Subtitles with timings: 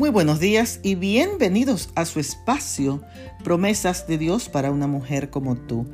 [0.00, 3.02] Muy buenos días y bienvenidos a su espacio
[3.44, 5.84] Promesas de Dios para una mujer como tú.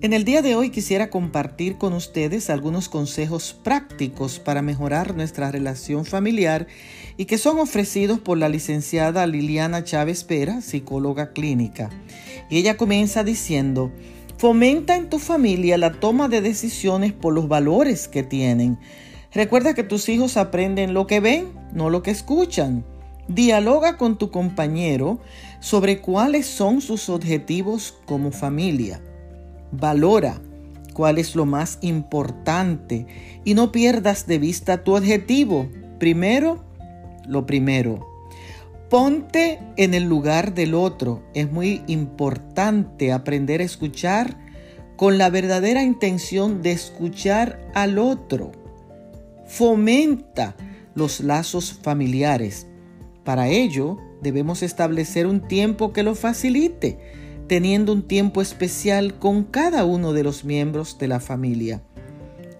[0.00, 5.52] En el día de hoy quisiera compartir con ustedes algunos consejos prácticos para mejorar nuestra
[5.52, 6.66] relación familiar
[7.16, 11.88] y que son ofrecidos por la licenciada Liliana Chávez Pera, psicóloga clínica.
[12.50, 13.92] Y ella comienza diciendo,
[14.38, 18.80] fomenta en tu familia la toma de decisiones por los valores que tienen.
[19.32, 22.84] Recuerda que tus hijos aprenden lo que ven, no lo que escuchan.
[23.28, 25.20] Dialoga con tu compañero
[25.60, 29.00] sobre cuáles son sus objetivos como familia.
[29.70, 30.40] Valora
[30.92, 33.06] cuál es lo más importante
[33.44, 35.68] y no pierdas de vista tu objetivo.
[35.98, 36.64] Primero,
[37.26, 38.08] lo primero.
[38.90, 41.22] Ponte en el lugar del otro.
[41.32, 44.36] Es muy importante aprender a escuchar
[44.96, 48.52] con la verdadera intención de escuchar al otro.
[49.46, 50.54] Fomenta
[50.94, 52.66] los lazos familiares
[53.24, 56.98] para ello, debemos establecer un tiempo que lo facilite,
[57.46, 61.82] teniendo un tiempo especial con cada uno de los miembros de la familia.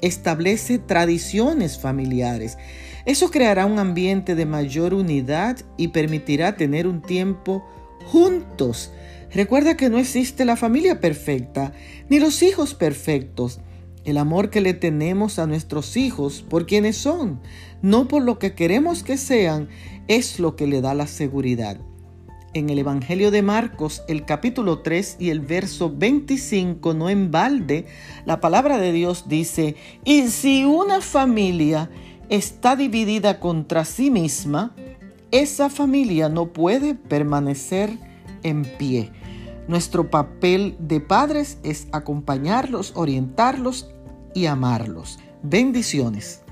[0.00, 2.58] Establece tradiciones familiares.
[3.04, 7.64] Eso creará un ambiente de mayor unidad y permitirá tener un tiempo
[8.06, 8.92] juntos.
[9.32, 11.72] Recuerda que no existe la familia perfecta,
[12.08, 13.60] ni los hijos perfectos.
[14.06, 17.40] El amor que le tenemos a nuestros hijos por quienes son,
[17.82, 19.68] no por lo que queremos que sean,
[20.06, 21.80] es lo que le da la seguridad.
[22.54, 27.86] En el Evangelio de Marcos, el capítulo 3 y el verso 25, no en balde,
[28.26, 31.90] la palabra de Dios dice, y si una familia
[32.28, 34.76] está dividida contra sí misma,
[35.32, 37.98] esa familia no puede permanecer
[38.44, 39.10] en pie.
[39.66, 43.90] Nuestro papel de padres es acompañarlos, orientarlos
[44.36, 45.18] y amarlos.
[45.42, 46.42] Bendiciones.